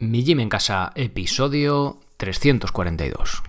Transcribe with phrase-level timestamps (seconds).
[0.00, 3.42] Mi Gym en Casa, episodio 342.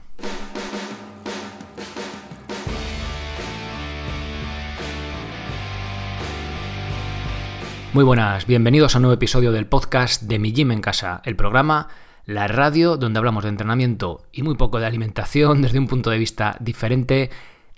[7.94, 11.38] Muy buenas, bienvenidos a un nuevo episodio del podcast de Mi Gym en Casa, el
[11.38, 11.88] programa,
[12.26, 16.18] la radio donde hablamos de entrenamiento y muy poco de alimentación desde un punto de
[16.18, 17.30] vista diferente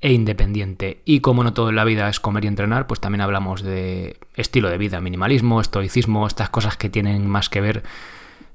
[0.02, 1.04] e independiente.
[1.06, 4.18] Y como no todo en la vida es comer y entrenar, pues también hablamos de
[4.36, 7.84] estilo de vida, minimalismo, estoicismo, estas cosas que tienen más que ver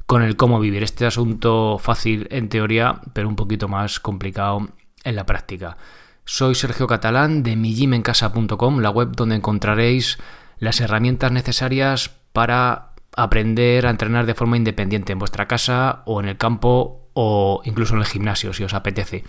[0.08, 0.82] con el cómo vivir.
[0.82, 4.70] Este asunto fácil en teoría, pero un poquito más complicado
[5.04, 5.76] en la práctica.
[6.24, 10.18] Soy Sergio Catalán de mijimencasa.com, la web donde encontraréis
[10.58, 16.28] las herramientas necesarias para aprender a entrenar de forma independiente en vuestra casa o en
[16.28, 19.24] el campo o incluso en el gimnasio si os apetece.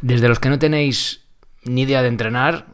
[0.00, 1.22] Desde los que no tenéis
[1.64, 2.73] ni idea de entrenar,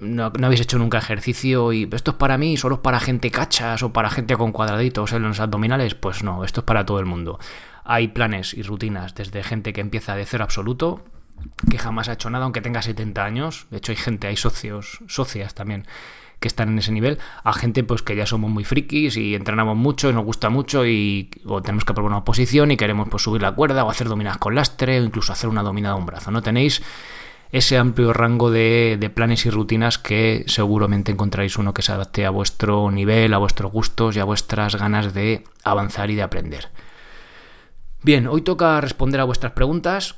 [0.00, 3.82] no, habéis hecho nunca ejercicio y esto es para mí, solo es para gente cachas
[3.82, 7.06] o para gente con cuadraditos en los abdominales, pues no, esto es para todo el
[7.06, 7.38] mundo.
[7.84, 11.04] Hay planes y rutinas desde gente que empieza de cero absoluto,
[11.70, 15.00] que jamás ha hecho nada aunque tenga 70 años, de hecho hay gente, hay socios,
[15.06, 15.86] socias también
[16.40, 19.76] que están en ese nivel, a gente pues que ya somos muy frikis y entrenamos
[19.76, 23.22] mucho y nos gusta mucho y o tenemos que probar una posición y queremos pues
[23.22, 26.06] subir la cuerda o hacer dominadas con lastre o incluso hacer una dominada a un
[26.06, 26.30] brazo.
[26.30, 26.82] No tenéis
[27.52, 32.30] ese amplio rango de, planes y rutinas que seguramente encontraréis uno que se adapte a
[32.30, 36.68] vuestro nivel, a vuestros gustos y a vuestras ganas de avanzar y de aprender.
[38.02, 40.16] Bien, hoy toca responder a vuestras preguntas.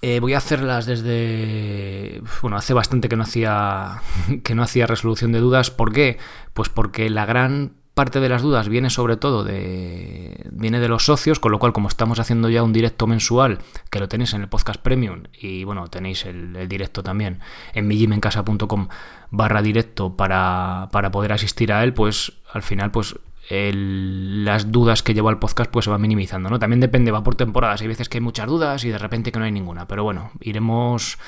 [0.00, 2.22] Eh, voy a hacerlas desde.
[2.42, 4.02] Bueno, hace bastante que no hacía.
[4.44, 5.70] que no hacía resolución de dudas.
[5.70, 6.18] ¿Por qué?
[6.52, 11.04] Pues porque la gran parte de las dudas viene sobre todo de viene de los
[11.04, 13.58] socios, con lo cual como estamos haciendo ya un directo mensual,
[13.90, 17.40] que lo tenéis en el podcast premium y bueno, tenéis el, directo también
[17.72, 18.88] en mijimencasa.com
[19.30, 23.16] barra directo para, para poder asistir a él, pues al final pues
[23.50, 26.58] las dudas que lleva el podcast pues se van minimizando, ¿no?
[26.58, 29.38] También depende, va por temporadas, hay veces que hay muchas dudas y de repente que
[29.38, 31.18] no hay ninguna, pero bueno, iremos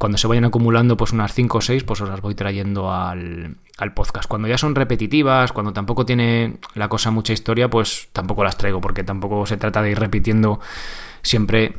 [0.00, 3.58] cuando se vayan acumulando pues unas 5 o 6, pues os las voy trayendo al,
[3.94, 4.26] podcast.
[4.26, 8.80] Cuando ya son repetitivas, cuando tampoco tiene la cosa mucha historia, pues tampoco las traigo,
[8.80, 10.58] porque tampoco se trata de ir repitiendo
[11.20, 11.76] siempre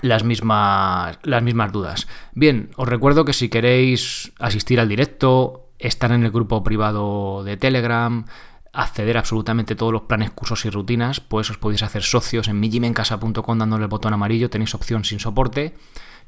[0.00, 2.08] las mismas, las mismas dudas.
[2.32, 7.58] Bien, os recuerdo que si queréis asistir al directo, estar en el grupo privado de
[7.58, 8.24] Telegram,
[8.72, 12.58] acceder a absolutamente todos los planes, cursos y rutinas, pues os podéis hacer socios en
[12.60, 15.74] mijimencasa.com dándole el botón amarillo, tenéis opción sin soporte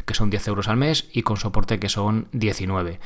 [0.05, 3.01] que son 10 euros al mes, y con soporte, que son 19.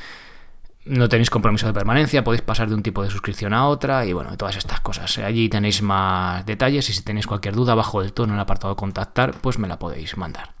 [0.85, 4.13] No tenéis compromiso de permanencia, podéis pasar de un tipo de suscripción a otra y
[4.13, 5.17] bueno, todas estas cosas.
[5.19, 8.75] Allí tenéis más detalles y si tenéis cualquier duda bajo del tono en el apartado
[8.75, 10.53] contactar, pues me la podéis mandar.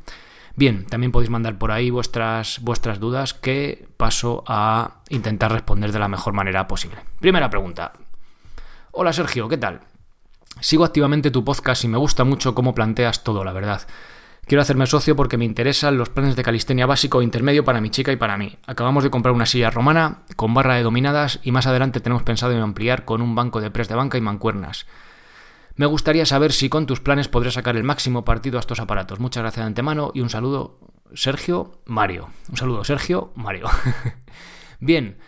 [0.55, 5.99] Bien, también podéis mandar por ahí vuestras, vuestras dudas que paso a intentar responder de
[5.99, 6.97] la mejor manera posible.
[7.19, 7.93] Primera pregunta.
[8.91, 9.79] Hola Sergio, ¿qué tal?
[10.59, 13.87] Sigo activamente tu podcast y me gusta mucho cómo planteas todo, la verdad.
[14.49, 17.91] Quiero hacerme socio porque me interesan los planes de calistenia básico e intermedio para mi
[17.91, 18.57] chica y para mí.
[18.65, 22.53] Acabamos de comprar una silla romana con barra de dominadas y más adelante tenemos pensado
[22.53, 24.87] en ampliar con un banco de press de banca y mancuernas.
[25.75, 29.19] Me gustaría saber si con tus planes podré sacar el máximo partido a estos aparatos.
[29.19, 30.79] Muchas gracias de antemano y un saludo,
[31.13, 32.29] Sergio Mario.
[32.49, 33.67] Un saludo, Sergio Mario.
[34.79, 35.19] Bien,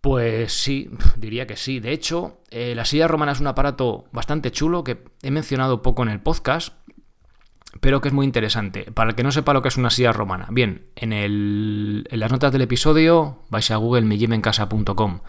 [0.00, 1.80] pues sí, diría que sí.
[1.80, 6.02] De hecho, eh, la silla romana es un aparato bastante chulo que he mencionado poco
[6.02, 6.77] en el podcast
[7.80, 8.90] pero que es muy interesante.
[8.92, 12.20] Para el que no sepa lo que es una silla romana, bien, en, el, en
[12.20, 15.20] las notas del episodio vais a google mijimencasa.com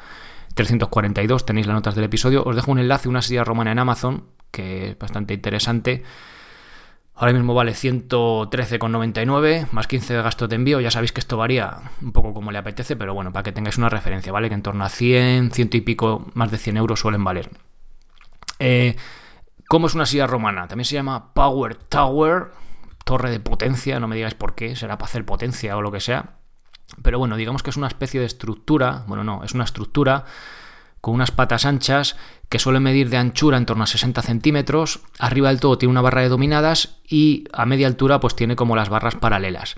[0.56, 2.44] 342 tenéis las notas del episodio.
[2.44, 6.04] Os dejo un enlace una silla romana en Amazon, que es bastante interesante.
[7.16, 10.80] Ahora mismo vale 113,99 más 15 de gasto de envío.
[10.80, 13.78] Ya sabéis que esto varía un poco como le apetece, pero bueno, para que tengáis
[13.78, 14.48] una referencia, ¿vale?
[14.48, 17.50] Que en torno a 100, ciento y pico, más de 100 euros suelen valer.
[18.60, 18.96] Eh,
[19.70, 20.68] ¿Cómo es una silla romana?
[20.68, 22.48] También se llama Power Tower,
[23.06, 26.00] torre de potencia, no me digáis por qué, será para hacer potencia o lo que
[26.00, 26.38] sea.
[27.04, 30.26] Pero bueno, digamos que es una especie de estructura, bueno, no, es una estructura
[31.02, 32.18] con unas patas anchas
[32.50, 36.02] que suele medir de anchura en torno a 60 centímetros, arriba del todo tiene una
[36.02, 39.76] barra de dominadas y a media altura pues tiene como las barras paralelas.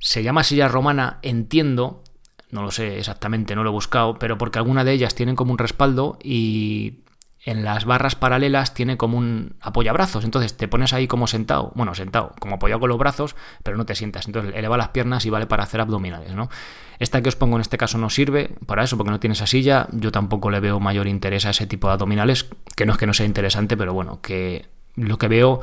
[0.00, 2.02] Se llama silla romana, entiendo,
[2.50, 5.52] no lo sé exactamente, no lo he buscado, pero porque alguna de ellas tienen como
[5.52, 7.04] un respaldo y
[7.44, 10.24] en las barras paralelas tiene como un apoyabrazos.
[10.24, 13.86] Entonces te pones ahí como sentado, bueno, sentado, como apoyado con los brazos, pero no
[13.86, 14.26] te sientas.
[14.26, 16.50] Entonces eleva las piernas y vale para hacer abdominales, ¿no?
[16.98, 19.46] Esta que os pongo en este caso no sirve para eso, porque no tiene esa
[19.46, 19.86] silla.
[19.92, 23.06] Yo tampoco le veo mayor interés a ese tipo de abdominales, que no es que
[23.06, 25.60] no sea interesante, pero bueno, que lo que veo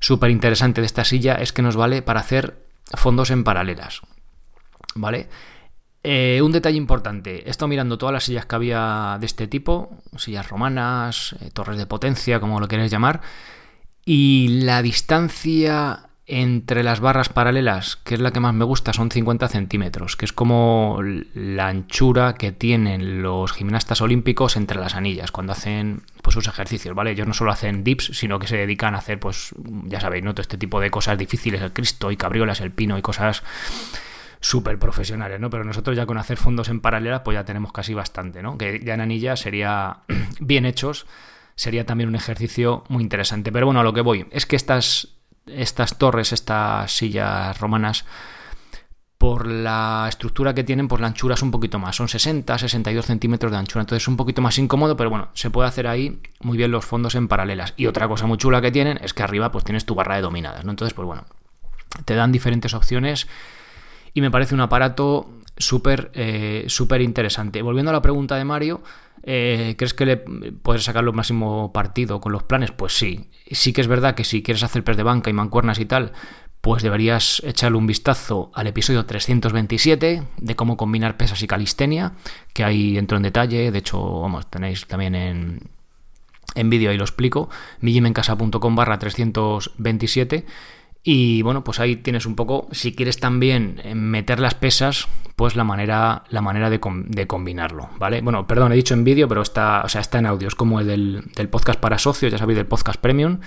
[0.00, 4.02] súper interesante de esta silla es que nos vale para hacer fondos en paralelas,
[4.94, 5.28] ¿vale?
[6.08, 9.90] Eh, un detalle importante, he estado mirando todas las sillas que había de este tipo,
[10.16, 13.22] sillas romanas, eh, torres de potencia, como lo quieres llamar,
[14.04, 19.10] y la distancia entre las barras paralelas, que es la que más me gusta, son
[19.10, 21.00] 50 centímetros, que es como
[21.34, 26.94] la anchura que tienen los gimnastas olímpicos entre las anillas cuando hacen pues, sus ejercicios,
[26.94, 27.10] ¿vale?
[27.10, 29.56] Ellos no solo hacen dips, sino que se dedican a hacer, pues,
[29.86, 30.34] ya sabéis, ¿no?
[30.34, 33.42] Todo este tipo de cosas difíciles, el Cristo y cabriolas, el pino y cosas
[34.46, 35.50] súper profesionales, ¿no?
[35.50, 38.56] Pero nosotros ya con hacer fondos en paralela, pues ya tenemos casi bastante, ¿no?
[38.56, 39.98] Que ya en anillas sería
[40.40, 41.06] bien hechos,
[41.56, 43.50] sería también un ejercicio muy interesante.
[43.50, 45.08] Pero bueno, a lo que voy, es que estas
[45.46, 48.04] estas torres, estas sillas romanas,
[49.18, 51.96] por la estructura que tienen, pues la anchura es un poquito más.
[51.96, 53.80] Son 60, 62 centímetros de anchura.
[53.80, 56.84] Entonces es un poquito más incómodo, pero bueno, se puede hacer ahí muy bien los
[56.84, 57.74] fondos en paralelas.
[57.76, 60.22] Y otra cosa muy chula que tienen es que arriba pues tienes tu barra de
[60.22, 60.70] dominadas, ¿no?
[60.70, 61.24] Entonces, pues bueno,
[62.04, 63.26] te dan diferentes opciones
[64.16, 65.28] y me parece un aparato
[65.58, 66.66] súper eh,
[67.00, 67.60] interesante.
[67.60, 68.82] Volviendo a la pregunta de Mario,
[69.22, 72.70] eh, ¿crees que le puedes sacar lo máximo partido con los planes?
[72.70, 73.28] Pues sí.
[73.50, 76.12] Sí que es verdad que si quieres hacer press de banca y mancuernas y tal,
[76.62, 82.14] pues deberías echarle un vistazo al episodio 327 de cómo combinar pesas y calistenia,
[82.54, 83.70] que ahí entro en detalle.
[83.70, 85.60] De hecho, vamos, tenéis también en,
[86.54, 87.50] en vídeo ahí lo explico.
[87.82, 90.46] millimencasa.com barra 327
[91.08, 95.06] y bueno, pues ahí tienes un poco, si quieres también eh, meter las pesas,
[95.36, 98.22] pues la manera, la manera de, combinarlo, ¿vale?
[98.22, 100.80] Bueno, perdón, he dicho en vídeo, pero está, o sea, está en audio, es como
[100.80, 100.88] el
[101.32, 103.38] del, podcast para socios, ya sabéis, del podcast premium.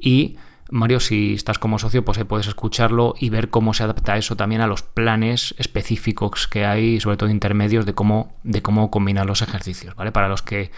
[0.00, 0.38] Y
[0.70, 4.34] Mario, si estás como socio, pues ahí puedes escucharlo y ver cómo se adapta eso
[4.34, 9.26] también a los planes específicos que hay, sobre todo intermedios, de cómo, de cómo combinar
[9.26, 10.12] los ejercicios, ¿vale?
[10.12, 10.70] Para los que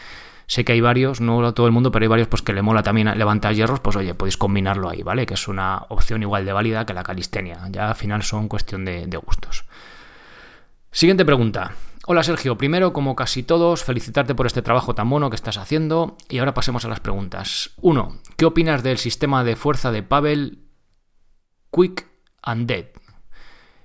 [0.48, 2.62] Sé que hay varios, no a todo el mundo, pero hay varios pues que le
[2.62, 5.26] mola también levantar hierros, pues oye, podéis combinarlo ahí, ¿vale?
[5.26, 7.68] Que es una opción igual de válida que la calistenia.
[7.70, 9.66] Ya al final son cuestión de, gustos.
[10.90, 11.72] Siguiente pregunta.
[12.06, 16.16] Hola Sergio, primero, como casi todos, felicitarte por este trabajo tan bueno que estás haciendo.
[16.30, 17.72] Y ahora pasemos a las preguntas.
[17.82, 18.16] 1.
[18.38, 20.64] ¿Qué opinas del sistema de fuerza de Pavel
[21.70, 22.06] Quick
[22.40, 22.86] and Dead?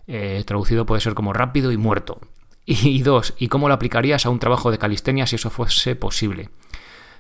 [0.08, 2.22] Eh, traducido puede ser como rápido y muerto.
[2.66, 6.50] Y dos, ¿y cómo lo aplicarías a un trabajo de calistenia si eso fuese posible?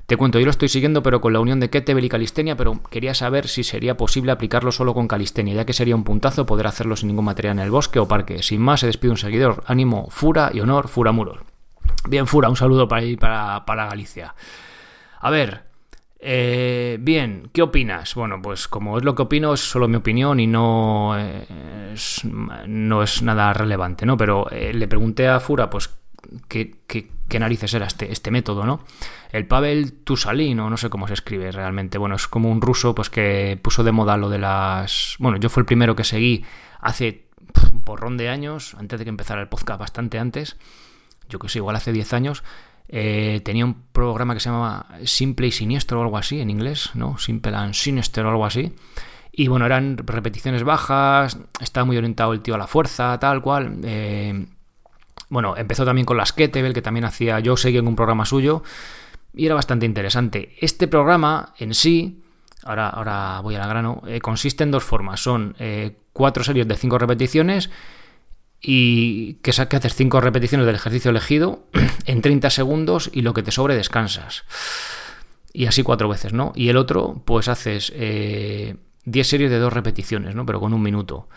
[0.05, 2.81] Te cuento, yo lo estoy siguiendo, pero con la unión de Kettlebell y calistenia, pero
[2.89, 6.67] quería saber si sería posible aplicarlo solo con calistenia, ya que sería un puntazo poder
[6.67, 8.43] hacerlo sin ningún material en el bosque o parque.
[8.43, 9.63] Sin más, se despide un seguidor.
[9.65, 11.39] Ánimo, Fura y honor, Fura Muros.
[12.09, 14.35] Bien, Fura, un saludo para, para, para Galicia.
[15.21, 15.63] A ver,
[16.25, 18.15] eh, bien, ¿qué opinas?
[18.15, 23.03] Bueno, pues como es lo que opino, es solo mi opinión y no es, no
[23.03, 24.15] es nada relevante, ¿no?
[24.15, 25.89] Pero eh, le pregunté a Fura, pues,
[26.47, 28.81] ¿qué, qué, narices era este, este método, ¿no?
[29.31, 31.97] El Pavel Tusalin, o no sé cómo se escribe realmente.
[31.97, 35.15] Bueno, es como un ruso, pues, que puso de moda lo de las...
[35.19, 36.45] Bueno, yo fue el primero que seguí
[36.79, 37.27] hace
[37.71, 40.57] un porrón de años, antes de que empezara el podcast, bastante antes.
[41.27, 42.43] Yo que sé, igual hace 10 años
[42.87, 46.91] eh, tenía un programa que se llamaba Simple y Siniestro o algo así en inglés,
[46.93, 47.17] ¿no?
[47.17, 48.73] Simple and Sinister o algo así.
[49.31, 53.79] Y bueno, eran repeticiones bajas, estaba muy orientado el tío a la fuerza, tal cual.
[53.83, 54.45] Eh,
[55.29, 58.61] bueno, empezó también con las Kettlebell, que también hacía, yo seguí en un programa suyo,
[59.33, 60.55] y era bastante interesante.
[60.59, 62.21] Este programa en sí,
[62.63, 65.19] ahora, ahora voy al grano, eh, consiste en dos formas.
[65.19, 65.55] Son
[66.11, 67.71] cuatro series de cinco repeticiones
[68.65, 71.67] y que, que haces 5 repeticiones del ejercicio elegido
[72.05, 74.45] en 30 segundos y lo que te sobre descansas.
[75.51, 76.53] Y así cuatro veces, ¿no?
[76.55, 78.75] Y el otro, pues haces 10 eh,
[79.23, 80.45] series de dos repeticiones, ¿no?
[80.45, 81.27] Pero con un minuto.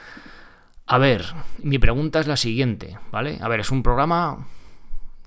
[0.86, 1.26] A ver,
[1.62, 3.38] mi pregunta es la siguiente, ¿vale?
[3.42, 4.46] A ver, es un programa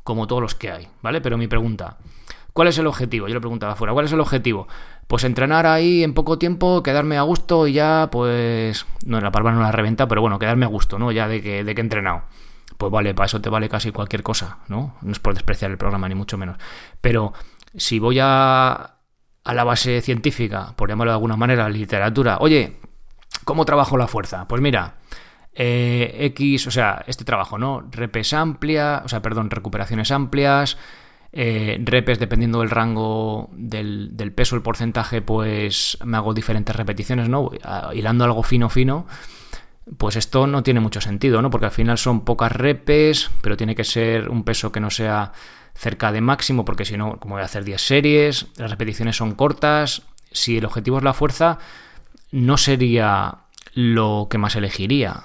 [0.03, 1.19] como todos los que hay, ¿vale?
[1.19, 1.97] Pero mi pregunta,
[2.53, 3.27] ¿cuál es el objetivo?
[3.27, 4.67] Yo le preguntaba afuera, ¿cuál es el objetivo?
[5.09, 9.55] Pues entrenar ahí en poco tiempo, quedarme a gusto y ya, pues, no, la palabra
[9.55, 11.11] no la reventa, pero bueno, quedarme a gusto, ¿no?
[11.11, 12.21] Ya de que, de que he entrenado.
[12.77, 14.97] Pues vale, para eso te vale casi cualquier cosa, ¿no?
[15.01, 16.57] No es por despreciar el programa, ni mucho menos.
[17.01, 17.33] Pero
[17.75, 18.97] si voy a,
[19.43, 22.77] a la base científica, por llamarlo de alguna manera, literatura, oye,
[23.45, 24.47] ¿cómo trabajo la fuerza?
[24.47, 24.97] Pues mira,
[25.53, 27.81] eh, X, o sea, este trabajo, ¿no?
[27.89, 30.77] Repes amplia, o sea, perdón, recuperaciones amplias,
[31.31, 37.51] eh, repes, dependiendo del rango del, peso, el porcentaje, pues me hago diferentes repeticiones, ¿no?
[37.93, 39.05] Hilando algo fino, fino.
[39.98, 41.50] Pues esto no tiene mucho sentido, ¿no?
[41.50, 45.31] Porque al final son pocas repes, pero tiene que ser un peso que no sea
[45.74, 49.33] cerca de máximo, porque si no, como voy a hacer 10 series, las repeticiones son
[49.33, 50.03] cortas.
[50.31, 51.57] Si el objetivo es la fuerza,
[52.31, 53.39] no sería
[53.74, 55.24] lo que más elegiría.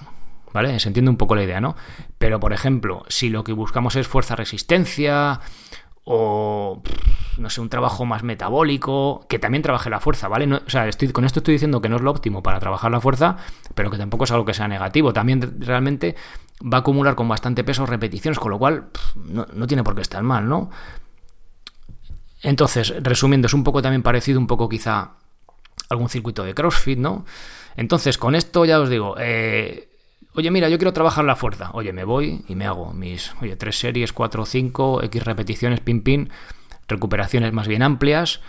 [0.53, 0.79] ¿Vale?
[0.79, 1.75] Se entiende un poco la idea, ¿no?
[2.17, 5.41] Pero, por ejemplo, si lo que buscamos es fuerza-resistencia
[6.05, 6.83] o
[7.39, 10.53] no sé, un trabajo más metabólico, que también trabaje la fuerza, ¿vale?
[10.55, 13.01] o sea, estoy, con esto estoy diciendo que no es lo óptimo para trabajar la
[13.01, 13.37] fuerza,
[13.75, 15.13] pero que tampoco es algo que sea negativo.
[15.13, 16.15] También realmente
[16.63, 20.03] va a acumular con bastante peso repeticiones, con lo cual no, no, tiene por qué
[20.03, 20.71] estar mal, ¿no?
[22.43, 25.13] Entonces, resumiendo, es un poco también parecido, un poco quizá
[25.89, 27.25] algún circuito de CrossFit, ¿no?
[27.77, 29.89] Entonces, con esto ya os digo, eh,
[30.35, 31.71] oye, mira, yo quiero trabajar la fuerza.
[31.73, 36.03] Oye, me voy y me hago mis, oye, tres series, cuatro cinco, X repeticiones, pin,
[36.03, 36.31] pin,
[36.89, 38.41] recuperaciones más bien amplias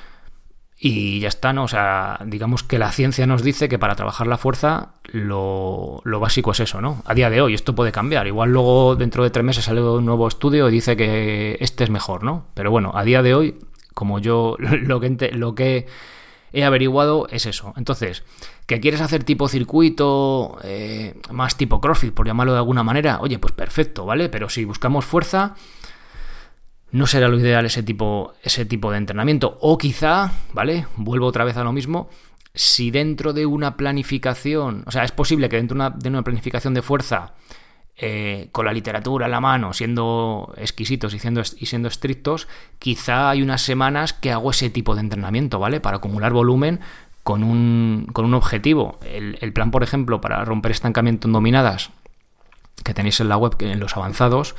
[0.77, 1.63] y ya está, ¿no?
[1.63, 6.19] O sea, digamos que la ciencia nos dice que para trabajar la fuerza lo, lo,
[6.19, 7.01] básico es eso, ¿no?
[7.05, 8.27] A día de hoy esto puede cambiar.
[8.27, 11.89] Igual luego dentro de tres meses sale un nuevo estudio y dice que este es
[11.89, 12.47] mejor, ¿no?
[12.55, 13.55] Pero bueno, a día de hoy,
[13.93, 15.87] como yo lo que, lo que
[16.55, 17.73] he averiguado es eso.
[17.75, 18.23] Entonces,
[18.65, 23.19] ¿que quieres hacer tipo circuito, eh, más tipo CrossFit, por llamarlo de alguna manera?
[23.19, 24.29] Oye, pues perfecto, ¿vale?
[24.29, 25.55] Pero si buscamos fuerza,
[26.91, 29.57] no será lo ideal ese tipo, ese tipo de entrenamiento.
[29.59, 30.87] O quizá, ¿vale?
[30.95, 32.09] Vuelvo otra vez a lo mismo.
[32.53, 36.81] Si dentro de una planificación, o sea, es posible que dentro de una planificación de
[36.81, 37.33] fuerza,
[37.97, 42.47] eh, con la literatura en la mano, siendo exquisitos y siendo, y siendo estrictos,
[42.79, 45.79] quizá hay unas semanas que hago ese tipo de entrenamiento, ¿vale?
[45.79, 46.81] Para acumular volumen
[47.23, 48.99] con un, con un objetivo.
[49.05, 51.91] El, el, plan, por ejemplo, para romper estancamiento en dominadas,
[52.83, 54.55] que tenéis en la web, en los avanzados,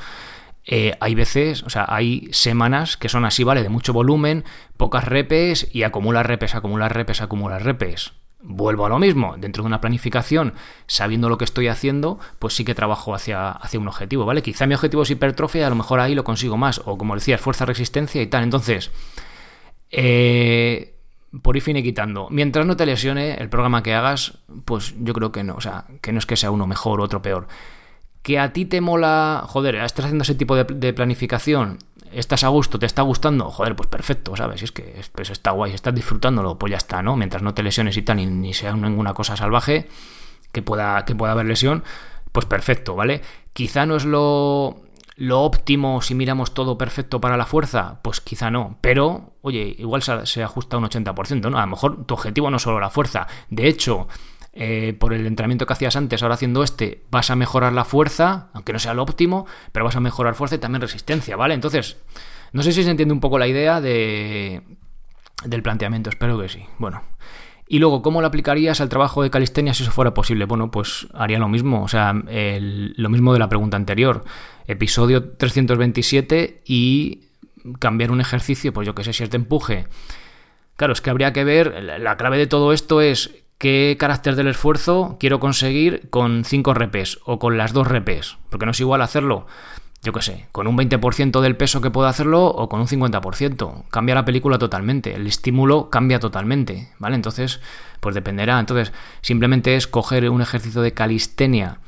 [0.69, 3.63] eh, hay veces, o sea, hay semanas que son así, ¿vale?
[3.63, 4.43] De mucho volumen,
[4.75, 8.11] pocas repes y acumular repes, acumular repes, acumular repes.
[8.39, 10.53] Vuelvo a lo mismo, dentro de una planificación,
[10.85, 14.43] sabiendo lo que estoy haciendo, pues sí que trabajo hacia, hacia un objetivo, ¿vale?
[14.43, 17.39] Quizá mi objetivo es hipertrofia a lo mejor ahí lo consigo más, o como decía,
[17.39, 18.43] fuerza, resistencia y tal.
[18.43, 18.91] Entonces,
[19.89, 20.97] eh,
[21.41, 25.43] por ir finiquitando, mientras no te lesione el programa que hagas, pues yo creo que
[25.43, 27.47] no, o sea, que no es que sea uno mejor u otro peor.
[28.21, 31.79] Que a ti te mola, joder, estás haciendo ese tipo de, planificación,
[32.11, 34.63] estás a gusto, te está gustando, joder, pues perfecto, ¿sabes?
[34.63, 37.15] Es que pues está guay, estás disfrutándolo, pues ya está, ¿no?
[37.15, 39.87] Mientras no te lesiones y tal, ni, sea ninguna cosa salvaje
[40.51, 41.83] que pueda, que pueda haber lesión,
[42.31, 43.21] pues perfecto, ¿vale?
[43.53, 44.77] Quizá no es lo,
[45.15, 50.01] lo óptimo si miramos todo perfecto para la fuerza, pues quizá no, pero oye, igual
[50.01, 51.57] se, se ajusta un 80%, ¿no?
[51.57, 54.07] A lo mejor tu objetivo no es solo la fuerza, de hecho,
[54.53, 58.49] eh, por el entrenamiento que hacías antes, ahora haciendo este, vas a mejorar la fuerza,
[58.53, 61.53] aunque no sea lo óptimo, pero vas a mejorar fuerza y también resistencia, ¿vale?
[61.53, 61.97] Entonces,
[62.53, 64.63] no sé si se entiende un poco la idea de,
[65.45, 66.65] del planteamiento, espero que sí.
[66.77, 67.03] Bueno.
[67.69, 70.45] Y luego, ¿cómo lo aplicarías al trabajo de calistenia si eso fuera posible?
[70.45, 74.23] Bueno, pues haría lo mismo, o sea, lo mismo de la pregunta anterior.
[74.67, 77.25] Episodio 327 y
[77.79, 79.85] cambiar un ejercicio, pues yo que sé, si es de empuje.
[80.77, 84.47] Claro, es que habría que ver, la clave de todo esto es qué carácter del
[84.47, 88.37] esfuerzo quiero conseguir con 5 repes o con las 2 repes.
[88.49, 89.47] Porque no es igual hacerlo,
[90.03, 93.83] yo qué sé, con un 20% del peso que puedo hacerlo o con un 50%.
[93.89, 97.15] Cambia la película totalmente, el estímulo cambia totalmente, ¿vale?
[97.15, 97.59] Entonces,
[97.99, 98.59] pues dependerá.
[98.59, 101.79] Entonces, simplemente es coger un ejercicio de calistenia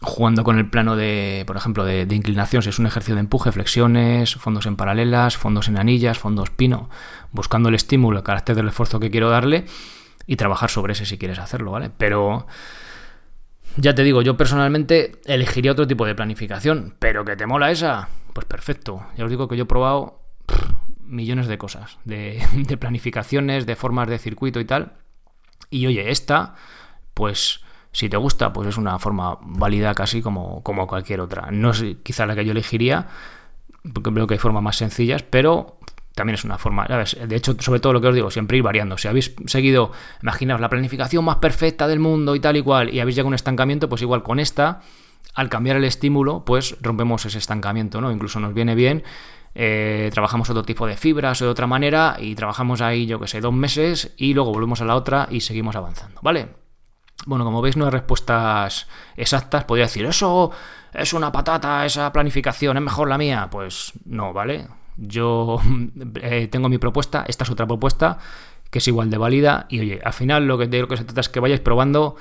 [0.00, 3.20] jugando con el plano de, por ejemplo, de, de, inclinación, si es un ejercicio de
[3.20, 6.88] empuje, flexiones, fondos en paralelas, fondos en anillas, fondos pino,
[7.32, 9.64] buscando el estímulo, el carácter del esfuerzo que quiero darle
[10.28, 11.90] y trabajar sobre ese si quieres hacerlo, ¿vale?
[11.96, 12.46] Pero
[13.78, 18.10] ya te digo, yo personalmente elegiría otro tipo de planificación, pero que te mola esa,
[18.34, 19.06] pues perfecto.
[19.16, 20.20] Ya os digo que yo he probado
[21.00, 24.92] millones de cosas, de, planificaciones, de formas de circuito y tal.
[25.70, 26.54] Y oye, esta,
[27.14, 31.50] pues si te gusta, pues es una forma válida casi como, como cualquier otra.
[31.50, 33.08] No es quizá la que yo elegiría,
[33.94, 35.78] porque creo que hay formas más sencillas, pero
[36.18, 38.98] también es una forma, De hecho, sobre todo lo que os digo, siempre ir variando.
[38.98, 42.98] Si habéis seguido, imaginaos, la planificación más perfecta del mundo y tal y cual, y
[42.98, 44.80] habéis llegado a un estancamiento, pues igual con esta,
[45.34, 48.10] al cambiar el estímulo, pues rompemos ese estancamiento, ¿no?
[48.10, 49.04] Incluso nos viene bien,
[49.54, 53.28] eh, trabajamos otro tipo de fibras o de otra manera, y trabajamos ahí, yo que
[53.28, 56.48] sé, dos meses, y luego volvemos a la otra y seguimos avanzando, ¿vale?
[57.26, 59.64] Bueno, como veis, no hay respuestas exactas.
[59.64, 60.50] Podría decir, eso
[60.92, 63.48] es una patata, esa planificación, es mejor la mía.
[63.50, 64.68] Pues no, ¿vale?
[64.98, 65.60] Yo
[66.22, 68.18] eh, tengo mi propuesta, esta es otra propuesta
[68.70, 71.04] que es igual de válida y oye, al final lo que, de lo que se
[71.04, 72.16] trata es que vayáis probando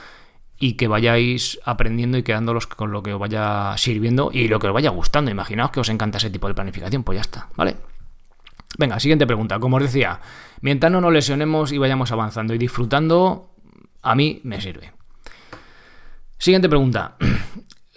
[0.59, 4.67] y que vayáis aprendiendo y quedándolos con lo que os vaya sirviendo y lo que
[4.67, 5.29] os vaya gustando.
[5.29, 7.75] Imaginaos que os encanta ese tipo de planificación, pues ya está, ¿vale?
[8.77, 9.59] Venga, siguiente pregunta.
[9.59, 10.19] Como os decía,
[10.61, 13.51] mientras no nos lesionemos y vayamos avanzando y disfrutando,
[14.01, 14.93] a mí me sirve.
[16.37, 17.17] Siguiente pregunta.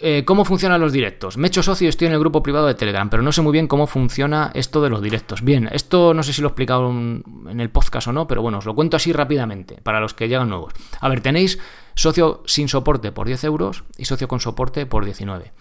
[0.03, 1.37] Eh, ¿Cómo funcionan los directos?
[1.37, 3.43] Me he hecho socio y estoy en el grupo privado de Telegram, pero no sé
[3.43, 5.43] muy bien cómo funciona esto de los directos.
[5.43, 8.57] Bien, esto no sé si lo he explicado en el podcast o no, pero bueno,
[8.57, 10.73] os lo cuento así rápidamente para los que llegan nuevos.
[10.99, 11.59] A ver, tenéis
[11.93, 15.51] socio sin soporte por 10 euros y socio con soporte por 19.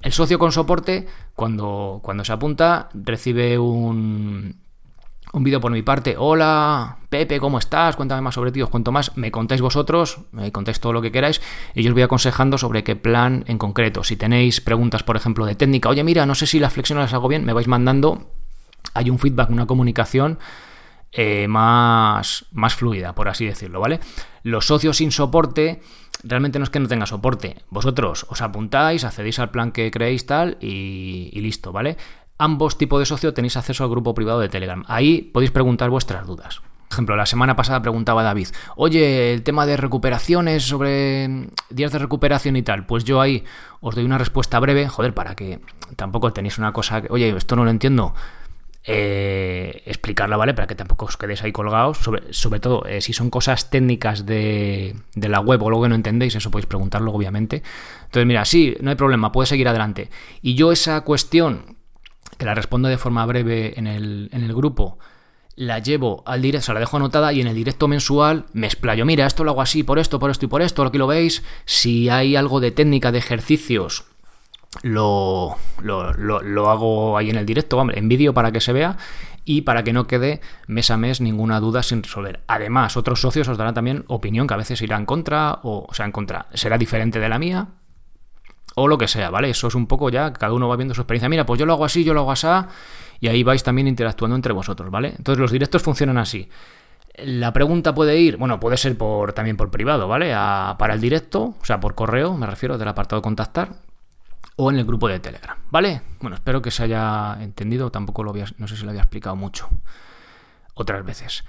[0.00, 4.63] El socio con soporte, cuando, cuando se apunta, recibe un,
[5.34, 6.14] un vídeo por mi parte.
[6.16, 7.96] Hola, Pepe, ¿cómo estás?
[7.96, 9.16] Cuéntame más sobre ti, os cuento más.
[9.16, 11.42] Me contáis vosotros, me contáis todo lo que queráis
[11.74, 14.04] y yo os voy aconsejando sobre qué plan en concreto.
[14.04, 17.14] Si tenéis preguntas, por ejemplo, de técnica, oye, mira, no sé si las flexiones las
[17.14, 18.30] hago bien, me vais mandando.
[18.94, 20.38] Hay un feedback, una comunicación
[21.10, 23.98] eh, más, más fluida, por así decirlo, ¿vale?
[24.44, 25.80] Los socios sin soporte
[26.22, 27.56] realmente no es que no tenga soporte.
[27.70, 31.96] Vosotros os apuntáis, accedéis al plan que creéis tal y, y listo, ¿vale?
[32.38, 34.84] Ambos tipos de socio tenéis acceso al grupo privado de Telegram.
[34.88, 36.60] Ahí podéis preguntar vuestras dudas.
[36.90, 42.56] Ejemplo, la semana pasada preguntaba David, oye, el tema de recuperaciones, sobre días de recuperación
[42.56, 43.42] y tal, pues yo ahí
[43.80, 45.60] os doy una respuesta breve, joder, para que
[45.96, 48.14] tampoco tenéis una cosa, que, oye, esto no lo entiendo,
[48.84, 50.54] eh, explicarla, ¿vale?
[50.54, 54.24] Para que tampoco os quedéis ahí colgados, sobre, sobre todo eh, si son cosas técnicas
[54.24, 57.64] de, de, la web o algo que no entendéis, eso podéis preguntarlo, obviamente.
[58.04, 60.10] Entonces, mira, sí, no hay problema, puedes seguir adelante.
[60.42, 61.73] Y yo esa cuestión
[62.46, 64.98] la respondo de forma breve en el, en el grupo,
[65.56, 68.66] la llevo al directo, o sea, la dejo anotada y en el directo mensual me
[68.66, 69.04] explayo.
[69.04, 71.42] Mira, esto lo hago así, por esto, por esto y por esto, aquí lo veis.
[71.64, 74.04] Si hay algo de técnica, de ejercicios,
[74.82, 78.96] lo, lo, lo, hago ahí en el directo, en vídeo para que se vea
[79.44, 82.40] y para que no quede mes a mes ninguna duda sin resolver.
[82.48, 85.94] Además, otros socios os darán también opinión que a veces irá en contra o, o
[85.94, 86.46] sea, en contra.
[86.54, 87.68] Será diferente de la mía,
[88.74, 89.50] o lo que sea, ¿vale?
[89.50, 91.28] Eso es un poco ya, cada uno va viendo su experiencia.
[91.28, 92.46] Mira, pues yo lo hago así, yo lo hago así,
[93.20, 95.14] y ahí vais también interactuando entre vosotros, ¿vale?
[95.16, 96.48] Entonces los directos funcionan así.
[97.16, 100.32] La pregunta puede ir, bueno, puede ser por también por privado, ¿vale?
[100.32, 103.76] para el directo, o sea, por correo, me refiero del apartado contactar,
[104.56, 106.02] o en el grupo de Telegram, ¿vale?
[106.20, 109.36] Bueno, espero que se haya entendido, tampoco lo había, no sé si lo había explicado
[109.36, 109.68] mucho
[110.74, 111.44] otras veces.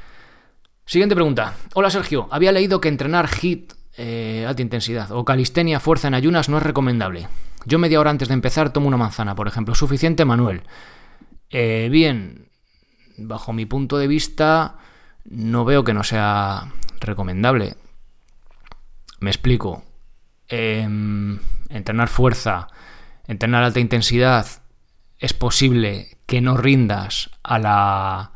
[0.86, 1.56] Siguiente pregunta.
[1.74, 6.50] Hola Sergio, había leído que entrenar HIT eh, alta intensidad o calistenia fuerza en ayunas
[6.50, 7.28] no es recomendable.
[7.66, 9.74] Yo media hora antes de empezar tomo una manzana, por ejemplo.
[9.74, 10.64] Suficiente, Manuel.
[11.50, 12.50] Eh, bien,
[13.18, 14.76] bajo mi punto de vista,
[15.24, 17.76] no veo que no sea recomendable.
[19.20, 19.84] Me explico.
[20.48, 22.68] Em, entrenar fuerza,
[23.26, 24.46] entrenar alta intensidad,
[25.18, 28.32] es posible que no rindas a la,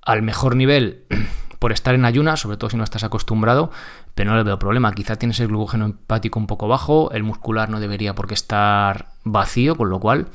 [0.00, 1.04] al mejor nivel
[1.58, 3.70] por estar en ayunas, sobre todo si no estás acostumbrado,
[4.14, 4.92] pero no le veo problema.
[4.92, 9.08] Quizá tienes el glucógeno hepático un poco bajo, el muscular no debería por qué estar
[9.24, 10.28] vacío, con lo cual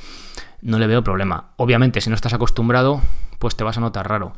[0.61, 1.51] no le veo problema.
[1.55, 3.01] Obviamente, si no estás acostumbrado,
[3.39, 4.33] pues te vas a notar raro.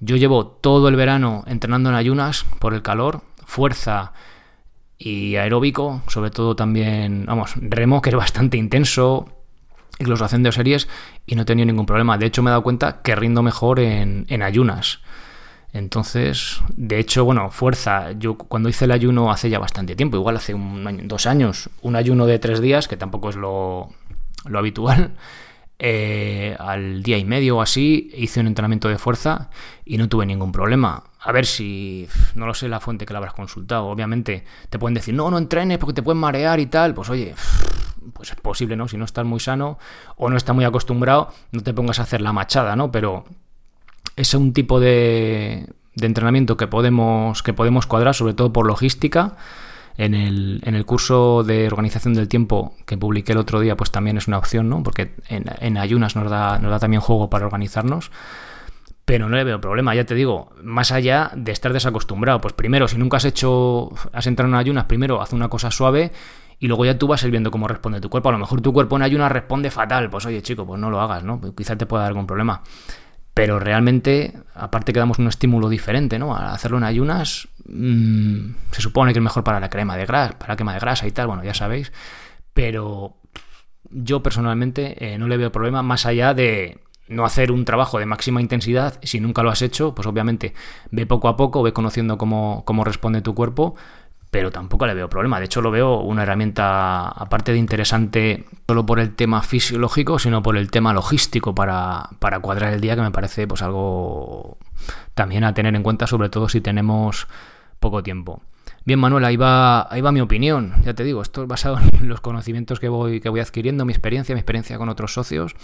[0.00, 4.12] Yo llevo todo el verano entrenando en ayunas por el calor, fuerza
[4.98, 9.28] y aeróbico, sobre todo también, vamos, remo, que es bastante intenso,
[9.98, 10.88] incluso haciendo series,
[11.26, 12.16] y no he tenido ningún problema.
[12.16, 15.00] De hecho, me he dado cuenta que rindo mejor en ayunas.
[15.76, 18.12] Entonces, de hecho, bueno, fuerza.
[18.12, 21.68] Yo cuando hice el ayuno hace ya bastante tiempo, igual hace un año, dos años,
[21.82, 23.90] un ayuno de tres días, que tampoco es lo,
[24.46, 25.12] lo habitual,
[25.78, 29.50] eh, al día y medio o así, hice un entrenamiento de fuerza
[29.84, 31.04] y no tuve ningún problema.
[31.20, 34.94] A ver si, no lo sé la fuente que la habrás consultado, obviamente te pueden
[34.94, 37.34] decir, no, no entrenes porque te pueden marear y tal, pues oye,
[38.14, 38.88] pues es posible, ¿no?
[38.88, 39.78] Si no estás muy sano
[40.16, 42.90] o no estás muy acostumbrado, no te pongas a hacer la machada, ¿no?
[42.90, 43.26] Pero
[44.16, 49.36] es un tipo de, de entrenamiento que podemos, que podemos cuadrar, sobre todo por logística.
[49.98, 53.90] En el, en el, curso de organización del tiempo que publiqué el otro día, pues
[53.90, 54.82] también es una opción, ¿no?
[54.82, 58.10] Porque en, en, ayunas nos da, nos da también juego para organizarnos.
[59.06, 62.42] Pero no le veo problema, ya te digo, más allá de estar desacostumbrado.
[62.42, 66.12] Pues primero, si nunca has hecho, has entrado en ayunas, primero haz una cosa suave
[66.58, 68.28] y luego ya tú vas ir viendo cómo responde tu cuerpo.
[68.28, 70.10] A lo mejor tu cuerpo en ayunas responde fatal.
[70.10, 71.40] Pues oye, chico, pues no lo hagas, ¿no?
[71.54, 72.62] Quizá te pueda dar algún problema.
[73.36, 76.34] Pero realmente, aparte que damos un estímulo diferente, ¿no?
[76.34, 80.38] Al hacerlo en ayunas, mmm, se supone que es mejor para la crema de grasa,
[80.38, 81.92] para la quema de grasa y tal, bueno, ya sabéis.
[82.54, 83.18] Pero
[83.90, 88.06] yo personalmente eh, no le veo problema más allá de no hacer un trabajo de
[88.06, 88.98] máxima intensidad.
[89.02, 90.54] Si nunca lo has hecho, pues obviamente
[90.90, 93.76] ve poco a poco, ve conociendo cómo, cómo responde tu cuerpo,
[94.30, 95.38] pero tampoco le veo problema.
[95.38, 100.42] De hecho, lo veo una herramienta, aparte de interesante, solo por el tema fisiológico, sino
[100.42, 104.58] por el tema logístico para, para cuadrar el día, que me parece pues algo
[105.14, 107.28] también a tener en cuenta, sobre todo si tenemos
[107.80, 108.42] poco tiempo.
[108.84, 110.74] Bien, Manuel, ahí va, ahí va mi opinión.
[110.84, 113.92] Ya te digo, esto es basado en los conocimientos que voy, que voy adquiriendo, mi
[113.92, 115.56] experiencia, mi experiencia con otros socios.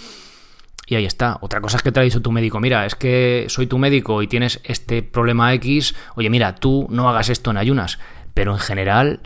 [0.87, 1.38] Y ahí está.
[1.40, 4.22] Otra cosa es que te ha dicho tu médico, mira, es que soy tu médico
[4.22, 8.01] y tienes este problema X, oye, mira, tú no hagas esto en ayunas.
[8.35, 9.21] Pero en general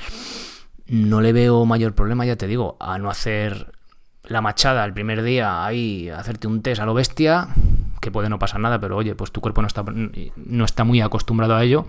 [0.87, 3.73] no le veo mayor problema, ya te digo, a no hacer
[4.25, 7.49] la machada el primer día ahí, hacerte un test a lo bestia,
[8.01, 9.85] que puede no pasar nada, pero oye, pues tu cuerpo no está,
[10.37, 11.87] no está muy acostumbrado a ello.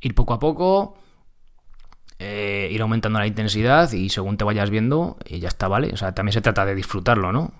[0.00, 0.96] Ir poco a poco,
[2.18, 5.90] eh, ir aumentando la intensidad y según te vayas viendo, y ya está, ¿vale?
[5.92, 7.52] O sea, también se trata de disfrutarlo, ¿no?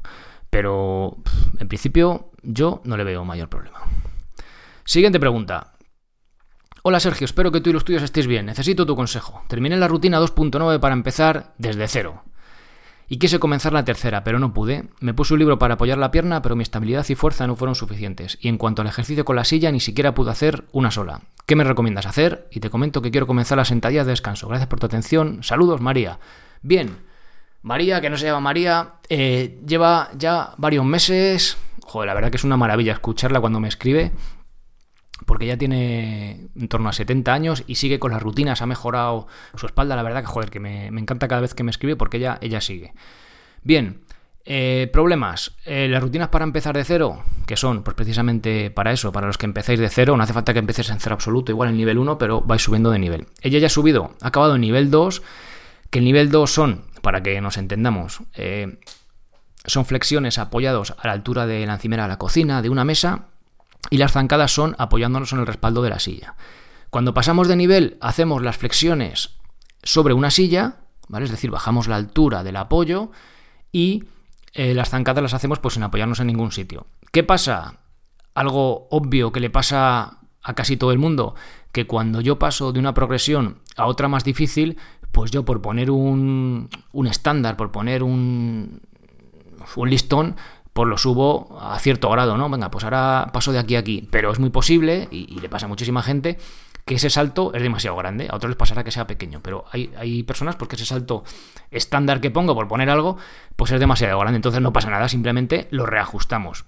[0.51, 1.17] Pero
[1.59, 3.81] en principio yo no le veo mayor problema.
[4.85, 5.73] Siguiente pregunta.
[6.89, 8.47] Hola Sergio, espero que tú y los tuyos estéis bien.
[8.47, 9.43] Necesito tu consejo.
[9.49, 12.23] Terminé la rutina 2.9 para empezar desde cero.
[13.09, 14.85] Y quise comenzar la tercera, pero no pude.
[15.01, 17.75] Me puse un libro para apoyar la pierna, pero mi estabilidad y fuerza no fueron
[17.75, 18.39] suficientes.
[18.41, 21.23] Y en cuanto al ejercicio con la silla, ni siquiera pude hacer una sola.
[21.45, 22.47] ¿Qué me recomiendas hacer?
[22.53, 24.47] Y te comento que quiero comenzar la sentadilla de descanso.
[24.47, 25.43] Gracias por tu atención.
[25.43, 26.21] Saludos, María.
[26.63, 26.99] Bien.
[27.63, 31.57] María, que no se llama María, eh, lleva ya varios meses.
[31.83, 34.13] Joder, la verdad que es una maravilla escucharla cuando me escribe
[35.25, 39.27] porque ya tiene en torno a 70 años y sigue con las rutinas, ha mejorado
[39.55, 42.19] su espalda, la verdad que joder, que me, encanta cada vez que me escribe porque
[42.19, 42.93] ella, ella sigue.
[43.63, 44.03] Bien,
[44.49, 45.57] eh, problemas.
[45.65, 49.39] Eh, las rutinas para empezar de cero, que son pues precisamente para eso, para los
[49.39, 51.99] que empecéis de cero, no hace falta que empecéis en cero absoluto, igual en nivel
[51.99, 53.27] 1, pero vais subiendo de nivel.
[53.41, 55.23] Ella ya ha subido, ha acabado en nivel 2,
[55.91, 58.79] que el nivel 2 son, para que nos entendamos, eh,
[59.65, 63.27] son flexiones apoyados a la altura de la encimera de la cocina, de una mesa,
[63.91, 66.35] y las zancadas son apoyándonos en el respaldo de la silla.
[66.91, 69.37] Cuando pasamos de nivel, hacemos las flexiones
[69.83, 70.77] sobre una silla,
[71.09, 71.25] ¿vale?
[71.25, 73.11] Es decir, bajamos la altura del apoyo
[73.73, 74.05] y
[74.53, 76.87] eh, las zancadas las hacemos pues sin apoyarnos en ningún sitio.
[77.13, 77.81] ¿Qué pasa?
[78.35, 81.35] Algo obvio que le pasa a casi todo el mundo,
[81.73, 84.79] que cuando yo paso de una progresión a otra más difícil,
[85.13, 88.81] pues yo por poner un, un estándar, por poner un,
[89.77, 90.37] un listón,
[90.77, 92.51] pues lo subo a cierto grado, ¿no?
[92.51, 94.07] Venga, pues ahora paso de aquí a aquí.
[94.11, 96.37] Pero es muy posible, y, le pasa a muchísima gente,
[96.85, 98.29] que ese salto es demasiado grande.
[98.31, 99.41] A otros les pasará que sea pequeño.
[99.43, 101.25] Pero hay, hay personas porque ese salto
[101.71, 103.17] estándar que pongo, por poner algo,
[103.57, 104.37] pues es demasiado grande.
[104.37, 106.67] Entonces no pasa nada, simplemente lo reajustamos.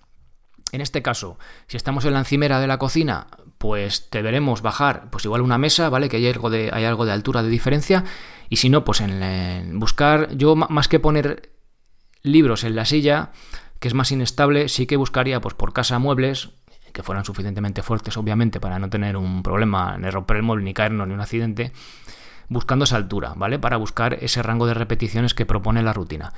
[0.73, 3.27] En este caso, si estamos en la encimera de la cocina,
[3.59, 6.09] pues deberemos bajar, pues igual una mesa, ¿vale?
[6.09, 8.05] Que hay algo de, hay algo de altura de diferencia.
[8.49, 11.59] Y si no, pues en buscar, yo más que poner
[12.23, 13.33] libros en la silla,
[13.81, 16.51] que es más inestable, sí que buscaría pues por casa muebles
[16.93, 20.75] que fueran suficientemente fuertes, obviamente, para no tener un problema, ni romper el mueble, ni
[20.75, 21.73] caernos, ni un accidente,
[22.49, 23.59] buscando esa altura, ¿vale?
[23.59, 26.33] Para buscar ese rango de repeticiones que propone la rutina.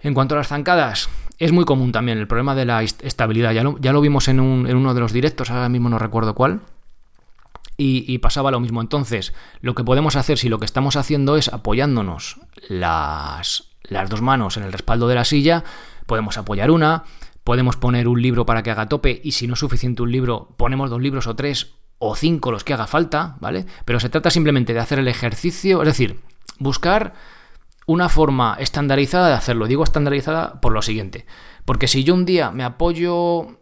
[0.00, 3.52] En cuanto a las zancadas, es muy común también el problema de la estabilidad.
[3.52, 6.60] Ya lo, ya lo vimos en, uno de los directos, ahora mismo no recuerdo cuál.
[7.76, 8.82] Y, y, pasaba lo mismo.
[8.82, 14.20] Entonces, lo que podemos hacer si lo que estamos haciendo es apoyándonos las, las dos
[14.20, 15.64] manos en el respaldo de la silla,
[16.10, 17.04] podemos apoyar una,
[17.44, 20.48] podemos poner un libro para que haga tope y si no es suficiente un libro,
[20.56, 23.64] ponemos dos libros o tres o cinco los que haga falta, ¿vale?
[23.84, 26.18] Pero se trata simplemente de hacer el ejercicio, es decir,
[26.58, 27.14] buscar
[27.86, 29.68] una forma estandarizada de hacerlo.
[29.68, 31.26] Digo estandarizada por lo siguiente,
[31.64, 33.60] porque si yo un día me apoyo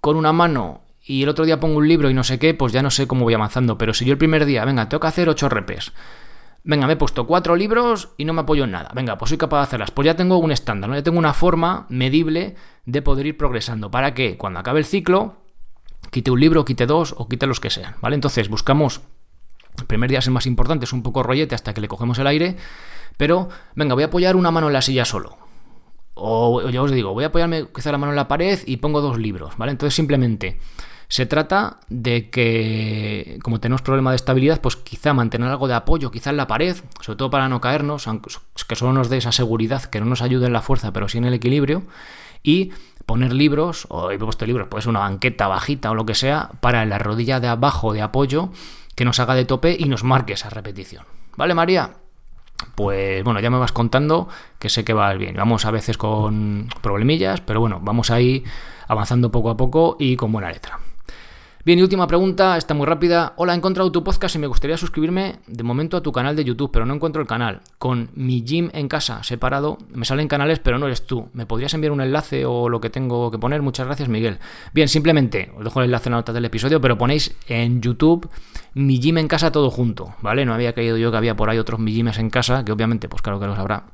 [0.00, 2.72] con una mano y el otro día pongo un libro y no sé qué, pues
[2.72, 5.08] ya no sé cómo voy avanzando, pero si yo el primer día, venga, tengo que
[5.08, 5.92] hacer ocho repes,
[6.68, 8.90] Venga, me he puesto cuatro libros y no me apoyo en nada.
[8.92, 9.92] Venga, pues soy capaz de hacerlas.
[9.92, 10.96] Pues ya tengo un estándar, ¿no?
[10.96, 13.92] Ya tengo una forma medible de poder ir progresando.
[13.92, 15.36] Para que cuando acabe el ciclo,
[16.10, 18.16] quite un libro, quite dos o quite los que sean, ¿vale?
[18.16, 19.02] Entonces buscamos.
[19.78, 22.18] El primer día es el más importante, es un poco rollete hasta que le cogemos
[22.18, 22.56] el aire.
[23.16, 25.38] Pero, venga, voy a apoyar una mano en la silla solo.
[26.14, 29.00] O ya os digo, voy a apoyarme quizá la mano en la pared y pongo
[29.00, 29.70] dos libros, ¿vale?
[29.70, 30.58] Entonces simplemente
[31.08, 36.10] se trata de que, como tenemos problema de estabilidad, pues quizá mantener algo de apoyo,
[36.10, 38.30] quizá en la pared, sobre todo para no caernos, aunque
[38.66, 41.18] que solo nos dé esa seguridad, que no nos ayude en la fuerza, pero sí
[41.18, 41.84] en el equilibrio,
[42.42, 42.72] y
[43.06, 46.84] poner libros, o he puesto libros, pues una banqueta bajita o lo que sea, para
[46.84, 48.50] la rodilla de abajo de apoyo,
[48.96, 51.04] que nos haga de tope y nos marque esa repetición.
[51.36, 51.90] ¿Vale, María?
[52.74, 55.36] Pues bueno, ya me vas contando que sé que va bien.
[55.36, 58.42] Vamos a veces con problemillas, pero bueno, vamos ahí
[58.88, 60.80] avanzando poco a poco y con buena letra.
[61.66, 63.32] Bien, y última pregunta, está muy rápida.
[63.34, 66.44] Hola, he encontrado tu podcast y me gustaría suscribirme de momento a tu canal de
[66.44, 67.60] YouTube, pero no encuentro el canal.
[67.78, 71.28] Con mi gym en casa separado, me salen canales, pero no eres tú.
[71.32, 73.62] ¿Me podrías enviar un enlace o lo que tengo que poner?
[73.62, 74.38] Muchas gracias, Miguel.
[74.74, 78.30] Bien, simplemente os dejo el enlace en la nota del episodio, pero ponéis en YouTube
[78.74, 80.46] mi gym en casa todo junto, ¿vale?
[80.46, 83.22] No había creído yo que había por ahí otros mi en casa, que obviamente, pues
[83.22, 83.86] claro que los habrá.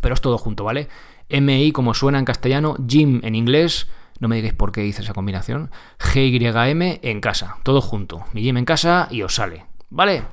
[0.00, 0.88] Pero es todo junto, ¿vale?
[1.28, 3.86] MI como suena en castellano, gym en inglés
[4.20, 5.70] no me digáis por qué hice esa combinación.
[5.98, 8.24] GYM en casa, todo junto.
[8.32, 9.66] Mi gym en casa y os sale.
[9.90, 10.24] ¿Vale?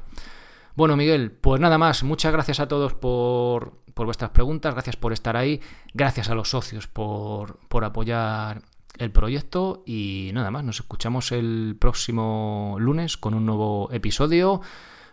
[0.76, 2.04] Bueno, Miguel, pues nada más.
[2.04, 5.62] Muchas gracias a todos por, por vuestras preguntas, gracias por estar ahí,
[5.94, 8.62] gracias a los socios por, por apoyar
[8.98, 10.64] el proyecto y nada más.
[10.64, 14.62] Nos escuchamos el próximo lunes con un nuevo episodio.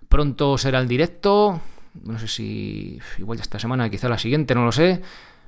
[0.08, 1.60] Pronto será el directo.
[2.02, 5.02] No sé si igual ya esta semana, quizá la siguiente, no lo sé.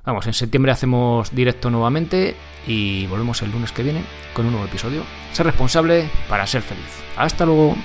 [0.05, 2.35] Vamos, en septiembre hacemos directo nuevamente
[2.67, 5.03] y volvemos el lunes que viene con un nuevo episodio.
[5.31, 6.83] Ser responsable para ser feliz.
[7.15, 7.75] Hasta luego.